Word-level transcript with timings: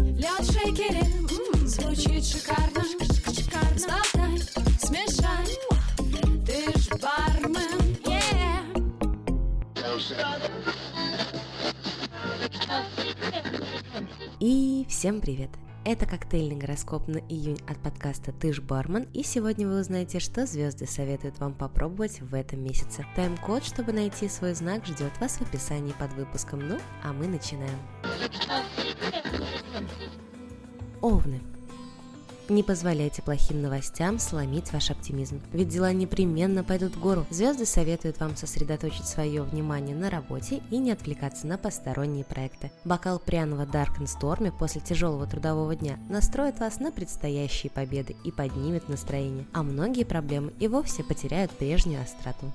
Лед 0.00 0.44
шейкери, 0.44 1.04
м, 1.54 1.66
звучит 1.66 2.24
шикарно, 2.24 2.84
шикарно. 3.32 3.78
Сболтай, 3.78 4.38
смешай, 4.80 5.46
ты 6.46 6.78
ж 6.78 6.88
бармен. 7.00 7.78
И 14.40 14.86
всем 14.88 15.20
привет! 15.20 15.50
Это 15.84 16.06
коктейльный 16.06 16.56
гороскоп 16.56 17.08
на 17.08 17.18
июнь 17.18 17.58
от 17.66 17.78
подкаста 17.78 18.32
«Ты 18.32 18.52
ж 18.52 18.60
бармен», 18.60 19.08
и 19.14 19.22
сегодня 19.22 19.66
вы 19.66 19.80
узнаете, 19.80 20.20
что 20.20 20.46
звезды 20.46 20.86
советуют 20.86 21.38
вам 21.38 21.54
попробовать 21.54 22.20
в 22.20 22.34
этом 22.34 22.62
месяце. 22.62 23.06
Тайм-код, 23.16 23.64
чтобы 23.64 23.92
найти 23.92 24.28
свой 24.28 24.54
знак, 24.54 24.84
ждет 24.84 25.18
вас 25.18 25.38
в 25.38 25.42
описании 25.42 25.94
под 25.98 26.12
выпуском. 26.12 26.60
Ну, 26.60 26.78
а 27.02 27.12
мы 27.12 27.26
начинаем. 27.26 27.78
Овны. 31.00 31.40
Не 32.48 32.62
позволяйте 32.62 33.20
плохим 33.20 33.60
новостям 33.60 34.18
сломить 34.18 34.72
ваш 34.72 34.90
оптимизм, 34.90 35.42
ведь 35.52 35.68
дела 35.68 35.92
непременно 35.92 36.64
пойдут 36.64 36.96
в 36.96 37.00
гору. 37.00 37.26
Звезды 37.28 37.66
советуют 37.66 38.20
вам 38.20 38.36
сосредоточить 38.36 39.06
свое 39.06 39.42
внимание 39.42 39.94
на 39.94 40.08
работе 40.08 40.62
и 40.70 40.78
не 40.78 40.92
отвлекаться 40.92 41.46
на 41.46 41.58
посторонние 41.58 42.24
проекты. 42.24 42.72
Бокал 42.86 43.18
пряного 43.18 43.66
Dark 43.66 43.98
and 44.00 44.06
Stormy 44.06 44.50
после 44.50 44.80
тяжелого 44.80 45.26
трудового 45.26 45.76
дня 45.76 45.98
настроит 46.08 46.58
вас 46.58 46.80
на 46.80 46.90
предстоящие 46.90 47.70
победы 47.70 48.16
и 48.24 48.32
поднимет 48.32 48.88
настроение, 48.88 49.44
а 49.52 49.62
многие 49.62 50.04
проблемы 50.04 50.54
и 50.58 50.68
вовсе 50.68 51.04
потеряют 51.04 51.50
прежнюю 51.50 52.02
остроту. 52.02 52.50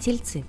Тельцы. 0.00 0.44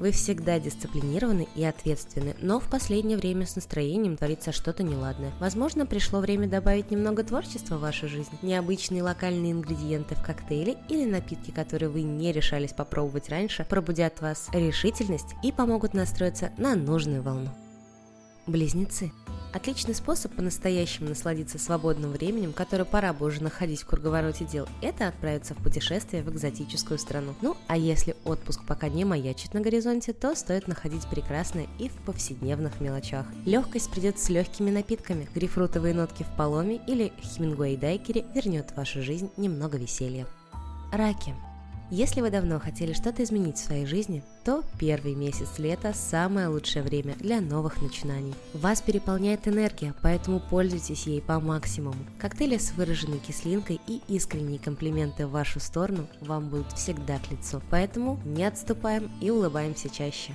Вы 0.00 0.12
всегда 0.12 0.58
дисциплинированы 0.58 1.46
и 1.54 1.62
ответственны, 1.62 2.34
но 2.40 2.58
в 2.58 2.70
последнее 2.70 3.18
время 3.18 3.44
с 3.44 3.54
настроением 3.54 4.16
творится 4.16 4.50
что-то 4.50 4.82
неладное. 4.82 5.30
Возможно, 5.40 5.84
пришло 5.84 6.20
время 6.20 6.48
добавить 6.48 6.90
немного 6.90 7.22
творчества 7.22 7.76
в 7.76 7.82
вашу 7.82 8.08
жизнь. 8.08 8.30
Необычные 8.40 9.02
локальные 9.02 9.52
ингредиенты 9.52 10.14
в 10.14 10.22
коктейле 10.22 10.78
или 10.88 11.04
напитки, 11.04 11.50
которые 11.50 11.90
вы 11.90 12.00
не 12.00 12.32
решались 12.32 12.72
попробовать 12.72 13.28
раньше, 13.28 13.66
пробудят 13.68 14.22
вас 14.22 14.48
решительность 14.54 15.34
и 15.44 15.52
помогут 15.52 15.92
настроиться 15.92 16.50
на 16.56 16.76
нужную 16.76 17.20
волну. 17.22 17.50
Близнецы. 18.46 19.12
Отличный 19.52 19.96
способ 19.96 20.32
по-настоящему 20.34 21.08
насладиться 21.08 21.58
свободным 21.58 22.12
временем, 22.12 22.52
которое 22.52 22.84
пора 22.84 23.12
бы 23.12 23.26
уже 23.26 23.42
находить 23.42 23.82
в 23.82 23.86
круговороте 23.86 24.44
дел, 24.44 24.68
это 24.80 25.08
отправиться 25.08 25.54
в 25.54 25.58
путешествие 25.58 26.22
в 26.22 26.30
экзотическую 26.30 26.98
страну. 27.00 27.34
Ну, 27.42 27.56
а 27.66 27.76
если 27.76 28.14
отпуск 28.24 28.60
пока 28.64 28.88
не 28.88 29.04
маячит 29.04 29.52
на 29.52 29.60
горизонте, 29.60 30.12
то 30.12 30.36
стоит 30.36 30.68
находить 30.68 31.04
прекрасное 31.08 31.66
и 31.80 31.88
в 31.88 31.94
повседневных 32.04 32.80
мелочах. 32.80 33.26
Легкость 33.44 33.90
придет 33.90 34.20
с 34.20 34.28
легкими 34.28 34.70
напитками. 34.70 35.28
Грейпфрутовые 35.34 35.94
нотки 35.94 36.22
в 36.22 36.36
поломе 36.36 36.80
или 36.86 37.12
хемингуэй 37.20 37.76
дайкере 37.76 38.26
вернет 38.34 38.70
в 38.70 38.76
вашу 38.76 39.02
жизнь 39.02 39.30
немного 39.36 39.78
веселья. 39.78 40.26
Раки. 40.92 41.34
Если 41.90 42.20
вы 42.20 42.30
давно 42.30 42.60
хотели 42.60 42.92
что-то 42.92 43.24
изменить 43.24 43.56
в 43.56 43.64
своей 43.64 43.84
жизни, 43.84 44.22
то 44.44 44.62
первый 44.78 45.16
месяц 45.16 45.58
лета– 45.58 45.92
самое 45.94 46.46
лучшее 46.46 46.84
время 46.84 47.16
для 47.16 47.40
новых 47.40 47.82
начинаний. 47.82 48.32
Вас 48.54 48.80
переполняет 48.80 49.48
энергия, 49.48 49.92
поэтому 50.00 50.38
пользуйтесь 50.38 51.08
ей 51.08 51.20
по 51.20 51.40
максимуму. 51.40 51.96
Коктейли 52.20 52.58
с 52.58 52.70
выраженной 52.74 53.18
кислинкой 53.18 53.80
и 53.88 54.02
искренние 54.06 54.60
комплименты 54.60 55.26
в 55.26 55.32
вашу 55.32 55.58
сторону 55.58 56.06
вам 56.20 56.48
будут 56.48 56.70
всегда 56.72 57.18
к 57.18 57.28
лицу, 57.32 57.60
поэтому 57.70 58.20
не 58.24 58.44
отступаем 58.44 59.10
и 59.20 59.30
улыбаемся 59.30 59.90
чаще. 59.90 60.32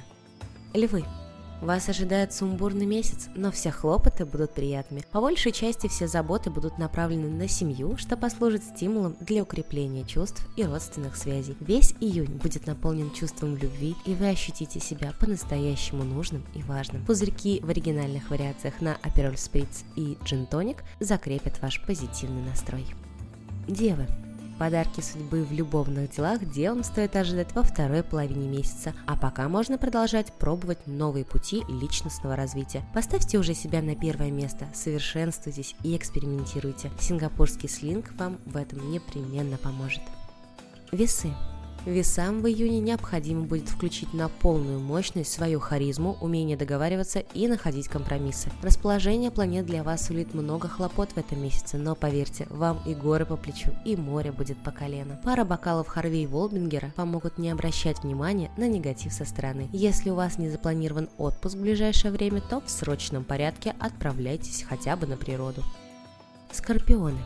Львы. 0.74 1.06
Вас 1.62 1.90
ожидает 1.90 2.34
сумбурный 2.34 2.86
месяц, 2.86 3.30
но 3.36 3.52
все 3.52 3.72
хлопоты 3.72 4.26
будут 4.26 4.52
приятными. 4.52 5.04
По 5.12 5.22
большей 5.22 5.52
части 5.52 5.88
все 5.88 6.08
заботы 6.08 6.50
будут 6.50 6.78
направлены 6.78 7.30
на 7.30 7.48
семью, 7.48 7.98
что 7.98 8.18
послужит 8.18 8.64
стимулом 8.64 9.16
для 9.20 9.44
укрепления 9.44 10.04
чувств 10.04 10.48
и 10.58 10.64
родственных 10.64 11.16
связей. 11.16 11.56
Весь 11.60 11.96
июнь 12.02 12.38
будет 12.38 12.68
наполнен 12.68 13.12
чувством 13.12 13.56
любви, 13.56 13.96
и 14.06 14.14
вы 14.14 14.30
ощутите 14.30 14.80
себя 14.80 15.14
по-настоящему 15.20 16.04
нужным 16.04 16.44
и 16.54 16.62
важным. 16.62 17.06
Пузырьки 17.06 17.62
в 17.62 17.70
оригинальных 17.70 18.30
вариациях 18.30 18.82
на 18.82 18.98
Aperol 19.04 19.36
Spritz 19.36 19.84
и 19.96 20.18
Gin 20.26 20.50
Tonic 20.50 20.78
закрепят 21.00 21.62
ваш 21.62 21.82
позитивный 21.86 22.44
настрой. 22.44 22.86
Девы. 23.68 24.08
Подарки 24.58 25.02
судьбы 25.02 25.44
в 25.44 25.52
любовных 25.52 26.12
делах 26.12 26.46
девам 26.46 26.84
стоит 26.84 27.16
ожидать 27.16 27.54
во 27.54 27.64
второй 27.64 28.04
половине 28.04 28.48
месяца, 28.48 28.94
а 29.06 29.18
пока 29.18 29.50
можно 29.50 29.78
продолжать 29.78 30.32
пробовать 30.32 30.88
новые 30.88 31.26
пути 31.26 31.64
личностного 31.68 32.38
развития. 32.38 32.86
Поставьте 32.94 33.38
уже 33.38 33.54
себя 33.54 33.82
на 33.82 33.96
первое 33.96 34.32
место, 34.32 34.68
совершенствуйтесь 34.74 35.76
и 35.84 35.98
экспериментируйте. 35.98 36.90
Сингапурский 37.00 37.68
слинг 37.68 38.14
вам 38.18 38.38
в 38.46 38.56
этом 38.56 38.90
непременно 38.92 39.58
поможет. 39.58 40.02
Весы. 40.92 41.34
Весам 41.86 42.42
в 42.42 42.48
июне 42.48 42.80
необходимо 42.80 43.44
будет 43.44 43.70
включить 43.70 44.12
на 44.12 44.28
полную 44.28 44.80
мощность 44.80 45.32
свою 45.32 45.60
харизму, 45.60 46.18
умение 46.20 46.58
договариваться 46.58 47.20
и 47.20 47.48
находить 47.48 47.88
компромиссы. 47.88 48.50
Расположение 48.64 49.30
планет 49.30 49.68
для 49.68 49.84
вас 49.84 50.08
сулит 50.08 50.34
много 50.34 50.68
хлопот 50.68 51.12
в 51.12 51.18
этом 51.18 51.44
месяце, 51.44 51.78
но 51.78 51.94
поверьте, 51.94 52.48
вам 52.50 52.82
и 52.88 52.96
горы 52.96 53.26
по 53.26 53.36
плечу, 53.36 53.72
и 53.86 53.96
море 53.96 54.32
будет 54.32 54.58
по 54.58 54.72
колено. 54.72 55.20
Пара 55.24 55.46
бокалов 55.46 55.88
Харви 55.88 56.24
и 56.24 56.28
Волбингера 56.28 56.92
помогут 56.96 57.38
не 57.38 57.52
обращать 57.52 58.02
внимания 58.04 58.50
на 58.58 58.68
негатив 58.68 59.14
со 59.14 59.24
стороны. 59.24 59.70
Если 59.72 60.10
у 60.10 60.16
вас 60.16 60.40
не 60.40 60.50
запланирован 60.50 61.08
отпуск 61.20 61.56
в 61.56 61.62
ближайшее 61.62 62.12
время, 62.12 62.42
то 62.42 62.62
в 62.62 62.70
срочном 62.70 63.24
порядке 63.24 63.76
отправляйтесь 63.80 64.66
хотя 64.68 64.96
бы 64.96 65.06
на 65.06 65.18
природу. 65.18 65.62
Скорпионы. 66.52 67.20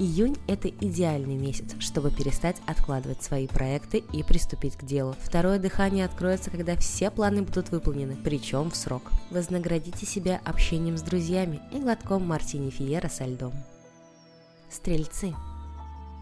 Июнь– 0.00 0.36
это 0.48 0.68
идеальный 0.68 1.36
месяц, 1.36 1.76
чтобы 1.78 2.10
перестать 2.10 2.56
откладывать 2.66 3.22
свои 3.22 3.46
проекты 3.46 3.98
и 4.12 4.24
приступить 4.24 4.76
к 4.76 4.82
делу. 4.82 5.14
Второе 5.20 5.60
дыхание 5.60 6.04
откроется, 6.04 6.50
когда 6.50 6.76
все 6.76 7.12
планы 7.12 7.42
будут 7.42 7.70
выполнены, 7.70 8.16
причем 8.24 8.70
в 8.70 8.76
срок. 8.76 9.12
Вознаградите 9.30 10.04
себя 10.04 10.40
общением 10.44 10.98
с 10.98 11.02
друзьями 11.02 11.60
и 11.72 11.78
глотком 11.78 12.26
мартини 12.26 12.70
фиера 12.70 13.08
со 13.08 13.24
льдом. 13.24 13.52
Стрельцы. 14.68 15.32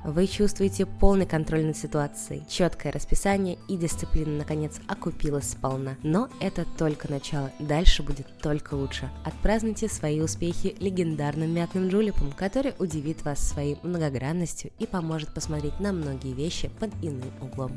Вы 0.05 0.27
чувствуете 0.27 0.85
полный 0.85 1.27
контроль 1.27 1.65
над 1.65 1.77
ситуацией, 1.77 2.43
четкое 2.49 2.91
расписание 2.91 3.57
и 3.69 3.77
дисциплина, 3.77 4.39
наконец, 4.39 4.81
окупилась 4.89 5.51
сполна. 5.51 5.97
Но 6.03 6.29
это 6.41 6.67
только 6.77 7.09
начало, 7.09 7.53
дальше 7.61 8.03
будет 8.03 8.27
только 8.41 8.75
лучше. 8.75 9.09
Отпразднуйте 9.25 9.89
свои 9.89 10.21
успехи 10.21 10.75
легендарным 10.81 11.55
мятным 11.55 11.89
джулепом, 11.89 12.33
который 12.33 12.75
удивит 12.81 13.23
вас 13.23 13.39
своей 13.39 13.79
многогранностью 13.85 14.73
и 14.81 14.87
поможет 14.87 15.33
посмотреть 15.33 15.79
на 15.79 15.93
многие 15.93 16.35
вещи 16.35 16.69
под 16.81 16.91
иным 17.01 17.31
углом. 17.41 17.73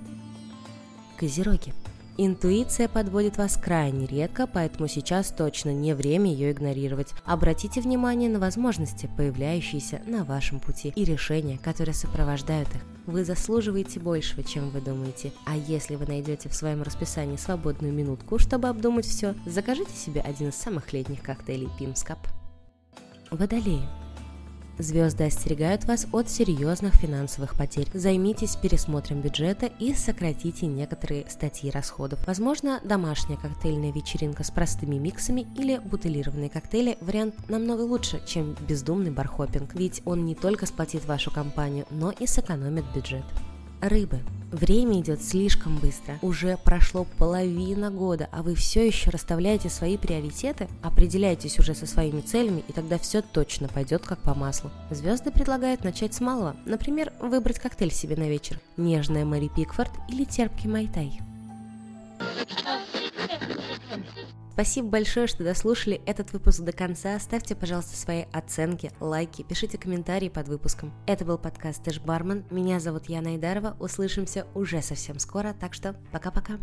Козероги. 1.18 1.74
Интуиция 2.18 2.88
подводит 2.88 3.38
вас 3.38 3.58
крайне 3.58 4.06
редко, 4.06 4.48
поэтому 4.48 4.88
сейчас 4.88 5.32
точно 5.32 5.74
не 5.74 5.94
время 5.94 6.32
ее 6.32 6.52
игнорировать. 6.52 7.14
Обратите 7.26 7.82
внимание 7.82 8.30
на 8.30 8.40
возможности, 8.40 9.10
появляющиеся 9.18 10.02
на 10.08 10.24
вашем 10.24 10.62
пути, 10.62 10.94
и 10.96 11.04
решения, 11.04 11.58
которые 11.58 11.94
сопровождают 11.94 12.70
их. 12.74 12.82
Вы 13.06 13.26
заслуживаете 13.26 14.00
большего, 14.00 14.44
чем 14.44 14.70
вы 14.70 14.80
думаете. 14.80 15.34
А 15.46 15.58
если 15.58 15.96
вы 15.96 16.06
найдете 16.06 16.48
в 16.48 16.56
своем 16.56 16.84
расписании 16.84 17.36
свободную 17.36 17.94
минутку, 17.94 18.40
чтобы 18.40 18.70
обдумать 18.70 19.06
все, 19.06 19.36
закажите 19.46 19.94
себе 19.94 20.22
один 20.22 20.50
из 20.50 20.56
самых 20.56 20.94
летних 20.94 21.22
коктейлей 21.22 21.70
Пимскап. 21.78 22.20
Водолеи. 23.30 24.05
Звезды 24.78 25.24
остерегают 25.24 25.86
вас 25.86 26.06
от 26.12 26.30
серьезных 26.30 26.96
финансовых 26.96 27.56
потерь. 27.56 27.88
Займитесь 27.94 28.58
пересмотром 28.58 29.22
бюджета 29.22 29.68
и 29.80 29.94
сократите 29.94 30.66
некоторые 30.66 31.30
статьи 31.30 31.72
расходов. 31.72 32.26
Возможно, 32.28 32.82
домашняя 32.84 33.38
коктейльная 33.38 33.94
вечеринка 33.94 34.44
с 34.44 34.52
простыми 34.52 34.96
миксами 34.96 35.48
или 35.58 35.78
бутылированные 35.78 36.50
коктейли– 36.50 36.98
вариант 37.02 37.36
намного 37.50 37.82
лучше, 37.82 38.22
чем 38.26 38.56
бездумный 38.68 39.12
бархопинг, 39.12 39.74
ведь 39.76 40.02
он 40.04 40.26
не 40.26 40.36
только 40.36 40.66
сплотит 40.66 41.06
вашу 41.06 41.32
компанию, 41.32 41.86
но 41.90 42.12
и 42.12 42.28
сэкономит 42.28 42.84
бюджет. 42.94 43.24
Рыбы. 43.86 44.20
Время 44.52 45.00
идет 45.00 45.22
слишком 45.22 45.78
быстро. 45.78 46.18
Уже 46.24 46.58
прошло 46.58 47.06
половина 47.20 47.92
года, 47.92 48.28
а 48.32 48.42
вы 48.42 48.56
все 48.56 48.88
еще 48.88 49.12
расставляете 49.12 49.70
свои 49.70 49.96
приоритеты, 49.96 50.68
определяетесь 50.82 51.60
уже 51.60 51.76
со 51.76 51.86
своими 51.86 52.22
целями, 52.22 52.64
и 52.68 52.74
тогда 52.74 52.98
все 52.98 53.22
точно 53.22 53.68
пойдет 53.68 54.04
как 54.04 54.18
по 54.20 54.34
маслу. 54.34 54.72
Звезды 54.90 55.30
предлагают 55.30 55.84
начать 55.84 56.16
с 56.16 56.20
малого. 56.20 56.56
Например, 56.66 57.14
выбрать 57.22 57.60
коктейль 57.60 57.92
себе 57.92 58.16
на 58.16 58.28
вечер. 58.28 58.60
Нежная 58.76 59.24
Мэри 59.24 59.52
Пикфорд 59.56 59.92
или 60.10 60.24
терпкий 60.24 60.68
Майтай. 60.68 61.20
Спасибо 64.56 64.88
большое, 64.88 65.28
что 65.28 65.44
дослушали 65.44 66.02
этот 66.06 66.32
выпуск 66.32 66.62
до 66.62 66.72
конца. 66.72 67.20
Ставьте, 67.20 67.56
пожалуйста, 67.56 67.98
свои 67.98 68.24
оценки, 68.32 68.90
лайки, 69.02 69.44
пишите 69.44 69.78
комментарии 69.78 70.30
под 70.30 70.48
выпуском. 70.48 70.94
Это 71.06 71.26
был 71.26 71.38
подкаст 71.38 71.84
«Ты 71.84 71.92
бармен». 72.00 72.46
Меня 72.50 72.80
зовут 72.80 73.10
Яна 73.10 73.36
Идарова. 73.36 73.76
Услышимся 73.82 74.48
уже 74.56 74.82
совсем 74.82 75.20
скоро, 75.20 75.54
так 75.60 75.74
что 75.74 75.98
пока-пока. 76.14 76.54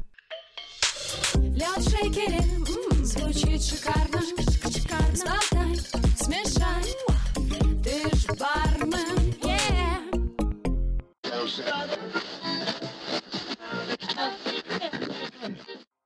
Лед 1.35 1.77
в 1.77 1.91
шейкере, 1.91 2.41
звучит 3.05 3.63
шикарно, 3.63 4.23
шикарно. 4.71 5.15
Сладай, 5.15 5.77
смешай, 6.17 6.97
ты 7.85 8.09
ж 8.17 8.25
бармен, 8.39 9.35
yeah. 9.43 9.63